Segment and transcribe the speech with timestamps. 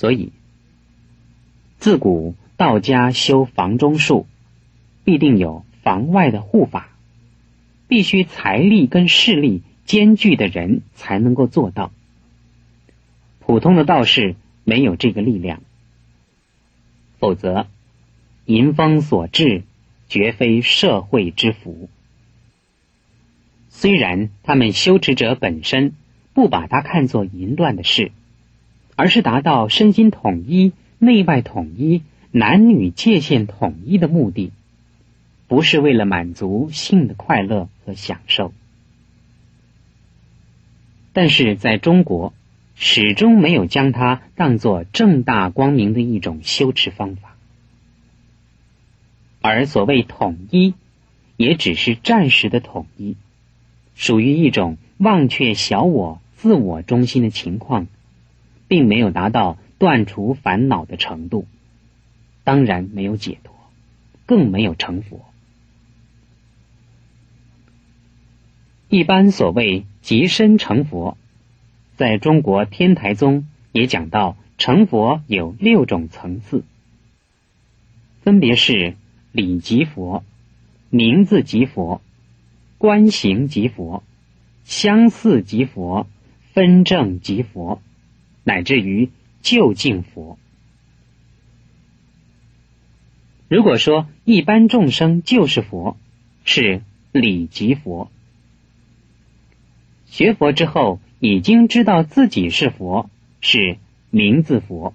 [0.00, 0.32] 所以，
[1.76, 4.26] 自古道家修房中术，
[5.04, 6.88] 必定有房外的护法，
[7.86, 11.92] 必须财力跟势力兼具的人才能够做到。
[13.40, 15.60] 普通的道士没有这个力量，
[17.18, 17.66] 否则，
[18.46, 19.64] 淫风所至，
[20.08, 21.90] 绝非社会之福。
[23.68, 25.92] 虽然他们修持者本身
[26.32, 28.12] 不把它看作淫乱的事。
[29.00, 34.52] 而是达到身心统一、内外统一、男女界限统一的目的，
[35.48, 38.52] 不是为了满足性的快乐和享受。
[41.14, 42.34] 但是在中国，
[42.74, 47.38] 始终没有将它当作正大光明的一种修持方法，
[49.40, 50.74] 而所谓统一，
[51.38, 53.16] 也只是暂时的统一，
[53.94, 57.86] 属于一种忘却小我、自我中心的情况。
[58.70, 61.44] 并没有达到断除烦恼的程度，
[62.44, 63.52] 当然没有解脱，
[64.26, 65.24] 更没有成佛。
[68.88, 71.18] 一般所谓极身成佛，
[71.96, 76.62] 在中国天台宗也讲到，成佛有六种层次，
[78.22, 78.94] 分别是
[79.32, 80.22] 理即佛、
[80.90, 82.00] 名字即佛、
[82.78, 84.04] 观行即佛、
[84.62, 86.06] 相似即佛、
[86.52, 87.82] 分正即佛。
[88.44, 89.10] 乃至于
[89.42, 90.38] 就近佛。
[93.48, 95.96] 如果说一般众生就是佛，
[96.44, 98.10] 是理即佛。
[100.06, 103.78] 学佛之后，已经知道自己是佛，是
[104.10, 104.94] 名字佛。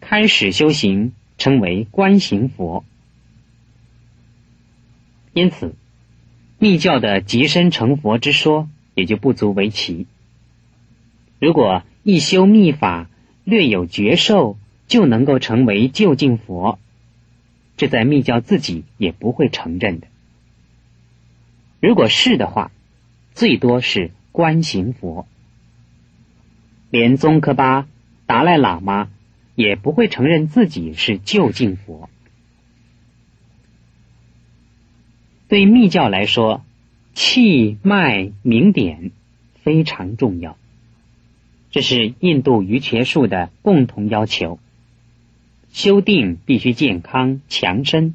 [0.00, 2.84] 开始修行，称为观行佛。
[5.32, 5.74] 因此，
[6.58, 10.06] 密教的极身成佛之说，也就不足为奇。
[11.38, 13.08] 如果一修密法
[13.44, 14.56] 略有觉受，
[14.86, 16.78] 就能够成为究竟佛，
[17.76, 20.06] 这在密教自己也不会承认的。
[21.80, 22.70] 如果是的话，
[23.34, 25.26] 最多是观行佛，
[26.90, 27.86] 连宗喀巴、
[28.26, 29.10] 达赖喇嘛
[29.54, 32.08] 也不会承认自己是究竟佛。
[35.48, 36.64] 对密教来说，
[37.14, 39.10] 气脉明点
[39.62, 40.56] 非常重要。
[41.76, 44.58] 这是印度瑜伽术的共同要求。
[45.68, 48.14] 修定必须健康强身，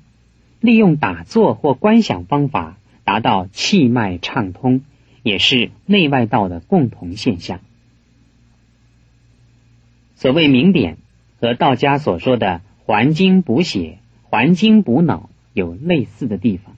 [0.59, 4.81] 利用打坐或观想方法达到气脉畅通，
[5.21, 7.59] 也是内外道的共同现象。
[10.15, 10.97] 所谓明点，
[11.39, 13.99] 和道家所说的还精补血、
[14.31, 16.75] 还精补脑有类似的地方。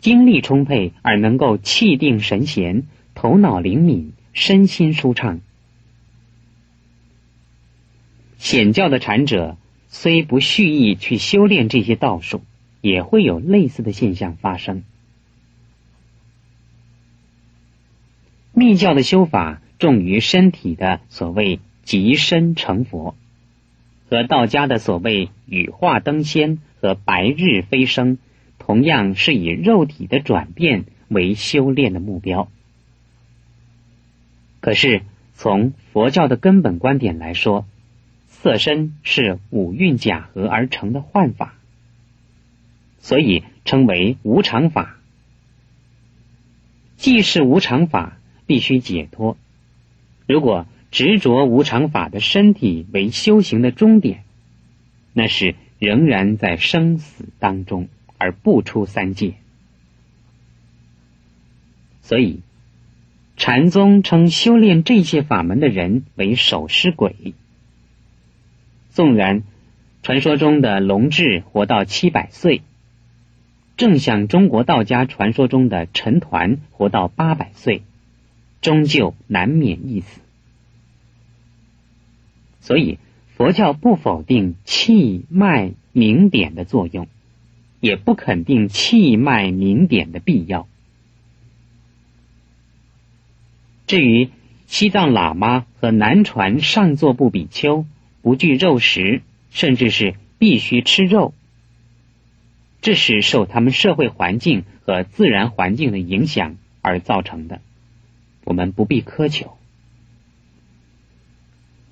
[0.00, 2.82] 精力充沛而能够气定神闲，
[3.14, 4.10] 头脑灵敏。
[4.32, 5.40] 身心舒畅。
[8.38, 9.56] 显教的禅者
[9.88, 12.42] 虽不蓄意去修炼这些道术，
[12.80, 14.82] 也会有类似的现象发生。
[18.52, 23.14] 密教的修法重于身体的所谓极身成佛，
[24.08, 28.18] 和道家的所谓羽化登仙和白日飞升，
[28.58, 32.50] 同样是以肉体的转变为修炼的目标。
[34.60, 37.66] 可是，从佛教的根本观点来说，
[38.28, 41.54] 色身是五蕴假合而成的幻法，
[42.98, 44.98] 所以称为无常法。
[46.98, 49.38] 既是无常法，必须解脱。
[50.26, 54.24] 如果执着无常法的身体为修行的终点，
[55.14, 57.88] 那是仍然在生死当中
[58.18, 59.36] 而不出三界。
[62.02, 62.40] 所以。
[63.40, 67.32] 禅宗称修炼这些法门的人为守尸鬼。
[68.90, 69.44] 纵然
[70.02, 72.60] 传说中的龙智活到七百岁，
[73.78, 77.80] 正像中国道家传说中的陈抟活到八百岁，
[78.60, 80.20] 终究难免一死。
[82.60, 82.98] 所以
[83.36, 87.08] 佛教不否定气脉明点的作用，
[87.80, 90.68] 也不肯定气脉明点的必要。
[93.90, 94.30] 至于
[94.68, 97.86] 西藏喇嘛和南传上座部比丘
[98.22, 99.20] 不惧肉食，
[99.50, 101.34] 甚至是必须吃肉，
[102.82, 107.60] 这是受他们社会环境和自然环境的影响而造成的，
[108.44, 109.56] 我们不必苛求。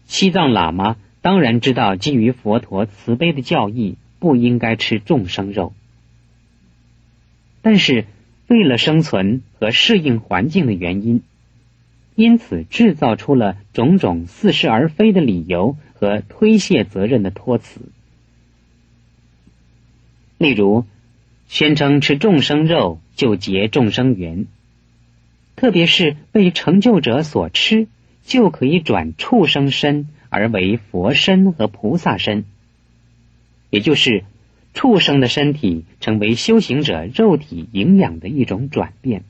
[0.07, 5.73] 西藏喇嘛当然知道，基于佛陀慈悲的教义，不应该吃众生肉，
[7.61, 8.05] 但是
[8.47, 11.25] 为了生存和适应环境的原因。
[12.19, 17.81] 因此制造出了种种似是而非的理由和推卸责任的托词。
[20.37, 20.85] 例如，
[21.47, 24.47] 宣称吃众生肉就结众生缘，
[25.55, 27.87] 特别是被成就者所吃，
[28.25, 32.45] 就可以转畜生身而为佛身和菩萨身，
[33.71, 34.25] 也就是
[34.75, 39.23] 畜生的身体成为修行者肉体营养的一种转变。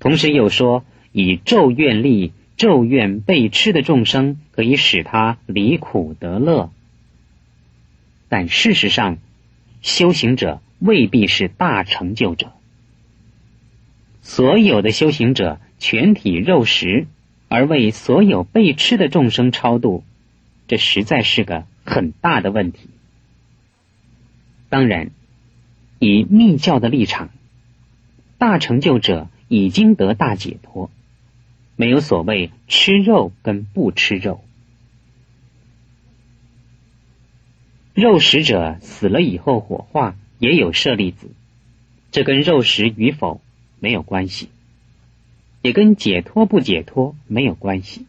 [0.00, 0.82] 同时又说，
[1.12, 6.72] 以咒怨力咒怨被吃的众生，可以使他离苦得乐。
[8.30, 9.18] 但事实上，
[9.82, 12.52] 修行者未必是大成就者。
[14.22, 17.06] 所有的修行者全体肉食，
[17.48, 20.02] 而为所有被吃的众生超度，
[20.66, 22.88] 这实在是个很大的问题。
[24.70, 25.10] 当然，
[25.98, 27.28] 以密教的立场，
[28.38, 29.28] 大成就者。
[29.50, 30.92] 已经得大解脱，
[31.74, 34.44] 没有所谓吃肉跟不吃肉。
[37.94, 41.26] 肉食者死了以后火化也有舍利子，
[42.12, 43.40] 这跟肉食与否
[43.80, 44.50] 没有关系，
[45.62, 48.06] 也跟解脱不解脱没有关系。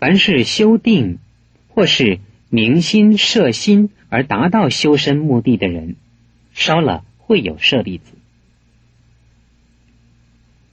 [0.00, 1.20] 凡是修定
[1.68, 2.18] 或是
[2.50, 5.94] 明心摄心而达到修身目的的人，
[6.52, 8.17] 烧了会有舍利子。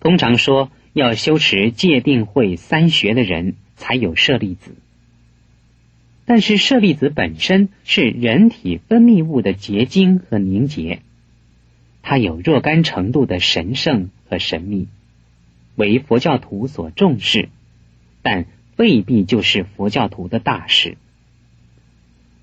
[0.05, 4.75] 通常说，要修持戒定慧三学的人才有舍利子。
[6.25, 10.99] 但是舍利子本身是人体分泌物的结晶和凝结，
[12.03, 14.87] 它有若干程度的神圣和神秘，
[15.75, 17.49] 为佛教徒所重视，
[18.21, 20.97] 但未必就是佛教徒的大事。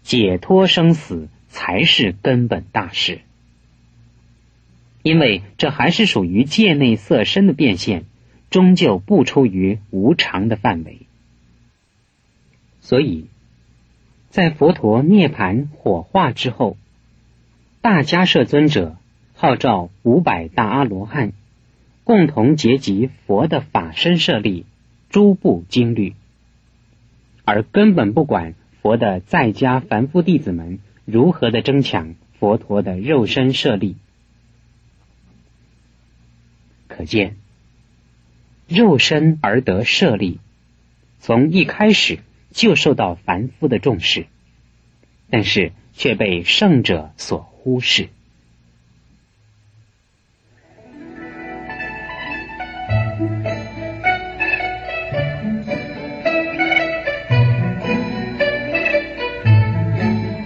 [0.03, 3.21] 解脱生死才是根本大事。
[5.03, 8.05] 因为这还是属于界内色身的变现，
[8.51, 11.07] 终究不出于无常的范围。
[12.81, 13.27] 所以，
[14.31, 16.77] 在佛陀涅盘火化之后，
[17.81, 18.97] 大迦摄尊者
[19.35, 21.33] 号召五百大阿罗汉，
[22.05, 24.67] 共同结集佛的法身舍利、
[25.11, 26.15] 诸部经律，
[27.45, 33.97] 而根本不管佛的在家凡夫弟子们如何的争抢佛陀的肉身舍利。
[37.03, 37.35] 可见，
[38.69, 40.39] 肉身而得舍利，
[41.19, 42.21] 从一开始
[42.53, 44.27] 就受到凡夫的重视，
[45.29, 48.09] 但是却被圣者所忽视。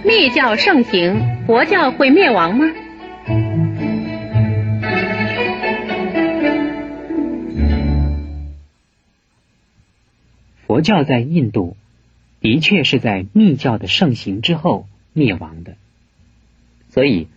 [0.03, 2.65] 密教盛行，佛教会灭亡吗？
[10.77, 11.75] 佛教在印度
[12.39, 15.75] 的确是在密教的盛行之后灭亡的，
[16.91, 17.29] 所以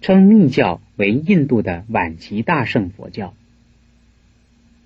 [0.00, 3.34] 称密教为印度的晚期大乘佛教。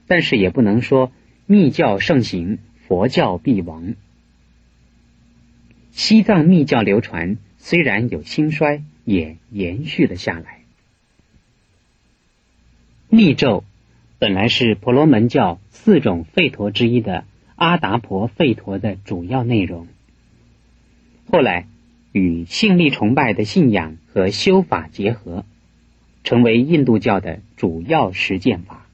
[0.08, 1.12] 但是也不能说
[1.46, 2.58] 密教盛行，
[2.88, 3.94] 佛教必亡。
[5.92, 10.62] 西藏密教流传虽然有兴衰，也延续了下来。
[13.08, 13.62] 密咒
[14.18, 17.24] 本来是婆罗门教四种吠陀之一的。
[17.62, 19.86] 阿达婆吠陀的主要内容，
[21.30, 21.68] 后来
[22.10, 25.44] 与性力崇拜的信仰和修法结合，
[26.24, 28.84] 成为印度教的主要实践法，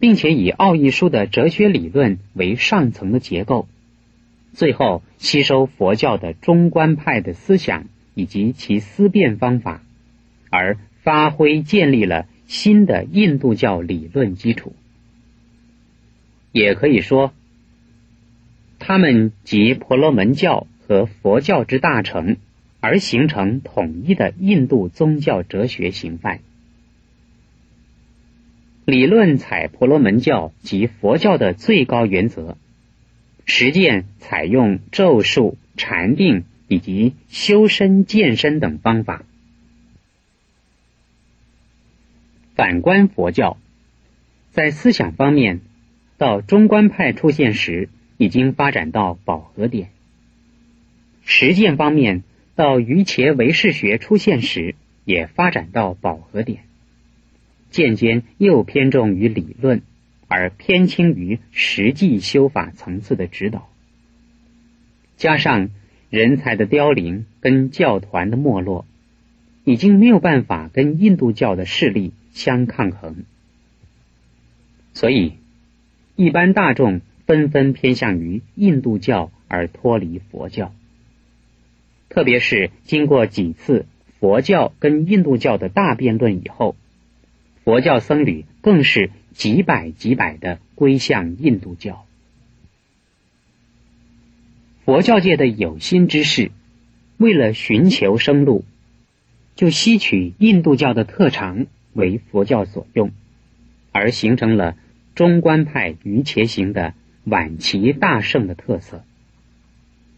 [0.00, 3.68] 并且以奥义书的哲学理论为上层的结构，
[4.52, 9.82] 最后吸收佛教的中观派的思想以及其思辨方法，
[10.50, 14.74] 而发挥建立了新的印度教理论基础。
[16.56, 17.34] 也可以说，
[18.78, 22.38] 他们集婆罗门教和佛教之大成，
[22.80, 26.40] 而形成统一的印度宗教哲学形态。
[28.86, 32.56] 理论采婆罗门教及佛教的最高原则，
[33.44, 39.24] 实践采用咒术、禅定以及修身健身等方法。
[42.54, 43.58] 反观佛教，
[44.52, 45.60] 在思想方面。
[46.18, 49.88] 到中观派出现时，已经发展到饱和点；
[51.24, 52.22] 实践方面，
[52.54, 56.60] 到瑜伽唯识学出现时，也发展到饱和点，
[57.70, 59.82] 渐渐又偏重于理论，
[60.26, 63.68] 而偏轻于实际修法层次的指导。
[65.18, 65.70] 加上
[66.08, 68.86] 人才的凋零跟教团的没落，
[69.64, 73.24] 已经没有办法跟印度教的势力相抗衡。
[74.94, 75.34] 所以，
[76.16, 80.74] 一般大众纷纷偏向于印度教而脱离佛教。
[82.08, 83.84] 特别是经过几次
[84.18, 86.74] 佛教跟印度教的大辩论以后，
[87.64, 92.06] 佛教僧侣更是几百几百的归向印度教。
[94.86, 96.50] 佛教界的有心之士，
[97.18, 98.64] 为了寻求生路，
[99.54, 103.10] 就吸取印度教的特长为佛教所用，
[103.92, 104.76] 而形成了
[105.16, 106.92] 中观派瑜伽行的
[107.24, 109.02] 晚期大圣的特色，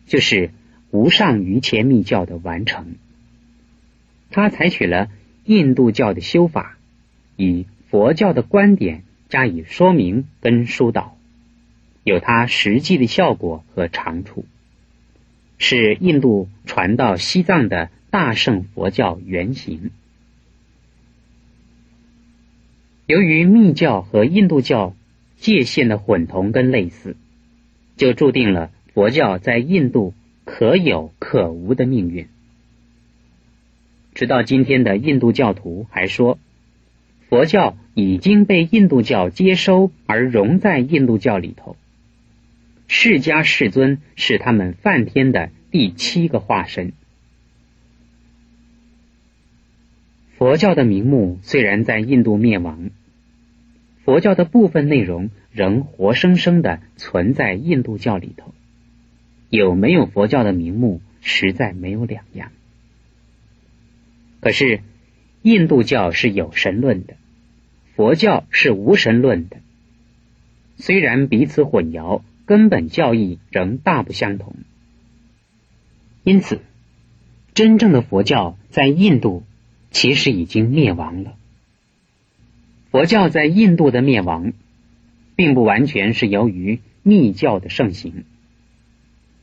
[0.06, 0.50] 就是
[0.90, 2.96] 无上瑜伽密教的完成。
[4.30, 5.08] 他采取了
[5.44, 6.76] 印度教的修法，
[7.36, 11.16] 以佛教的观点加以说明跟疏导，
[12.02, 14.44] 有它实际的效果和长处。
[15.58, 19.92] 是印度传到西藏的大乘佛教原型。
[23.08, 24.94] 由于密教和印度教
[25.38, 27.16] 界限的混同跟类似，
[27.96, 30.12] 就注定了佛教在印度
[30.44, 32.28] 可有可无的命运。
[34.12, 36.38] 直到今天的印度教徒还说，
[37.30, 41.76] 佛教已经被印度教接收而融在印度教里头。
[42.88, 46.92] 释迦世尊是他们梵天的第七个化身。
[50.36, 52.90] 佛教的名目虽然在印度灭亡，
[54.08, 58.54] 佛教的部分内容仍活生生的存在印度教里头。
[59.50, 62.50] 有没有佛教的名目，实在没有两样。
[64.40, 64.80] 可是，
[65.42, 67.16] 印度教是有神论的，
[67.96, 69.58] 佛教是无神论的。
[70.76, 72.22] 虽然彼此混淆。
[72.46, 74.54] 根本教义仍大不相同，
[76.24, 76.62] 因此，
[77.52, 79.44] 真正的佛教在印度
[79.90, 81.36] 其实已经灭亡了。
[82.90, 84.52] 佛教在印度的灭亡，
[85.36, 88.24] 并不完全是由于密教的盛行，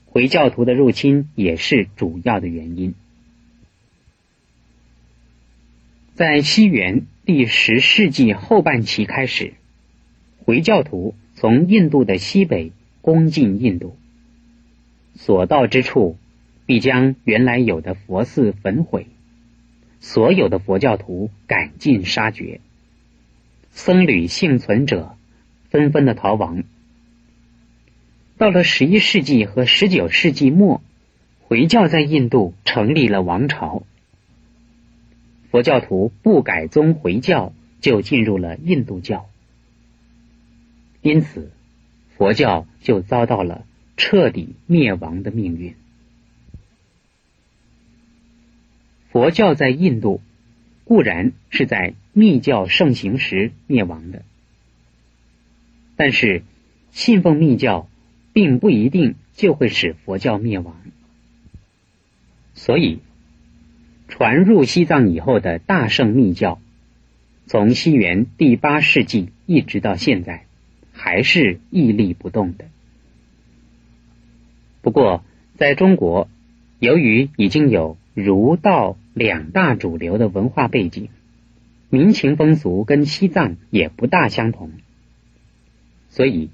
[0.05, 2.93] 回教徒的入侵也是主要的原因。
[6.13, 9.53] 在西元第十世纪后半期开始，
[10.45, 12.71] 回教徒从印度的西北。
[13.01, 13.95] 攻进印度，
[15.13, 16.17] 所到之处，
[16.65, 19.05] 必将原来有的佛寺焚毁，
[19.99, 22.61] 所有的佛教徒赶尽杀绝，
[23.75, 25.15] 僧侣幸存者
[25.69, 26.63] 纷纷的逃亡。
[28.37, 30.81] 到了十一世纪和十九世纪末，
[31.41, 33.83] 回教在印度成立了王朝，
[35.51, 39.29] 佛教徒不改宗回教，就进入了印度教，
[41.01, 41.51] 因此。
[42.17, 43.65] 佛教就遭到了
[43.97, 45.75] 彻底灭亡的命运。
[49.09, 50.21] 佛教在印度
[50.85, 54.23] 固然是在密教盛行时灭亡的，
[55.95, 56.41] 但是
[56.91, 57.87] 信奉密教
[58.33, 60.75] 并不一定就会使佛教灭亡。
[62.55, 62.99] 所以，
[64.07, 66.59] 传入西藏以后的大圣密教，
[67.45, 70.45] 从西元第八世纪一直到现在。
[70.97, 72.63] 还是屹立不动的。
[74.81, 75.25] 不过，
[75.57, 76.29] 在中国，
[76.79, 81.09] 由于已经有儒道两大主流的文化背景，
[81.89, 84.71] 民情风俗跟西藏也不大相同，
[86.09, 86.49] 所以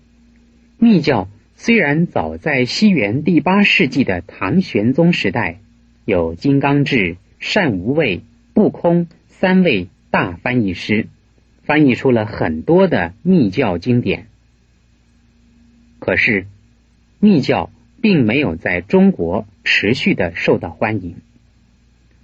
[0.78, 5.60] 密教虽然早在西元第八世纪的唐玄宗时代，
[6.06, 8.22] 有金刚智、善无畏、
[8.54, 11.08] 不空三位大翻译师，
[11.64, 14.28] 翻译出了很多的密教经典。
[16.00, 16.48] 可是，
[17.20, 17.72] 密教
[18.02, 21.18] 并没有在中国持续的受到欢迎，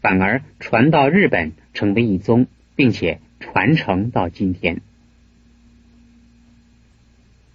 [0.02, 4.80] 反而传到日本成为一宗，并且传承到今天。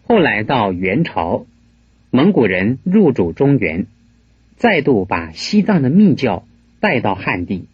[0.03, 1.47] 后来到元朝，
[2.11, 3.87] 蒙古人入主中原，
[4.57, 6.47] 再度把西藏的密教
[6.81, 7.65] 带到汉地，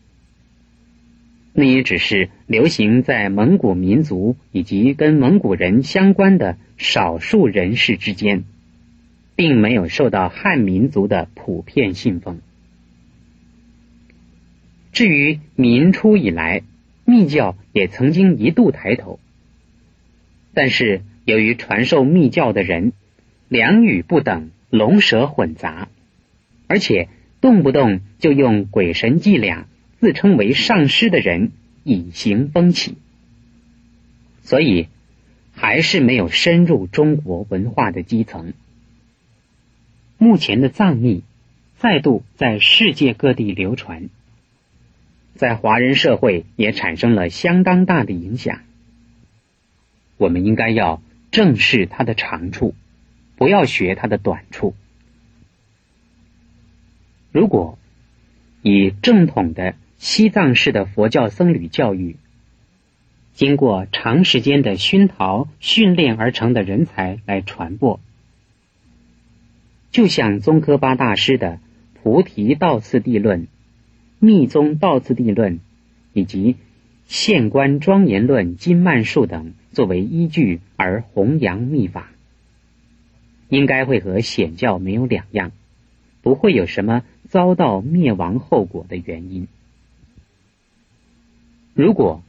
[1.53, 6.57] 那也只是流行在蒙古民族以及跟蒙古人相关的。
[6.81, 8.45] 少数人士之间，
[9.35, 12.39] 并没有受到汉民族的普遍信奉。
[14.93, 16.63] 至于明初以来，
[17.09, 19.19] 密教也曾经一度抬头，
[20.53, 22.93] 但是由于传授密教的人
[23.49, 25.89] 两语不等、龙蛇混杂，
[26.67, 27.09] 而且
[27.41, 29.67] 动不动就用鬼神伎俩
[30.01, 32.97] 自称为上师的人以行风起，
[34.43, 34.89] 所以。
[35.61, 38.53] 还是没有深入中国文化的基层。
[40.17, 41.25] 目前的藏密
[41.79, 44.09] 再度在世界各地流传，
[45.39, 48.63] 在华人社会也产生了相当大的影响。
[50.17, 52.75] 我们应该要正视它的长处，
[53.37, 54.75] 不要学它的短处。
[57.31, 57.79] 如果
[58.63, 62.17] 以正统的西藏式的佛教僧侣教育，
[63.33, 68.01] 经过长时间的熏陶训练而成的人才来传播，
[69.93, 71.49] 就像宗喀巴大师的
[72.03, 73.43] 《菩提道次第论》。
[74.21, 75.61] 密宗道次第论
[76.13, 76.57] 以及
[77.07, 82.11] 现观庄严论金曼术等作为依据而弘扬密法，
[83.49, 85.53] 应该会和显教没有两样，
[86.23, 89.47] 不会有什么遭到灭亡后果的原因。
[91.75, 92.23] 如果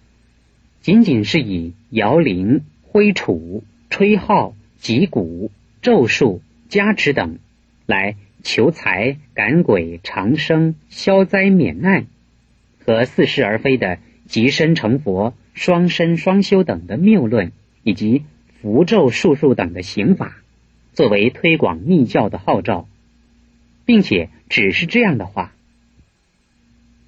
[0.82, 7.40] 仅仅是以摇铃、挥杵、吹号、击鼓、咒术、加持等
[7.86, 8.16] 来。
[8.44, 12.08] 求财、赶鬼、长生、消灾免难，
[12.86, 17.52] 和似是而非的极身成佛、双身双修等的谬论，
[17.84, 18.24] 以及
[18.62, 20.38] 符咒术数等的刑法，
[20.94, 22.88] 作为推广密教的号召，
[23.86, 25.54] 并且只是这样的话，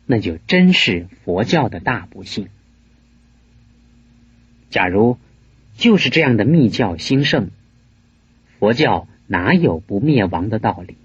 [0.06, 2.50] 那就真是佛教的大不幸。
[4.70, 5.18] 假如
[5.78, 7.52] 就是这样的密教兴盛，
[8.60, 10.98] 佛教哪有不灭亡的道理？